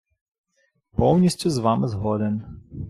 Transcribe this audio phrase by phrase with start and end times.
[0.91, 2.63] Повністю з вами згоден.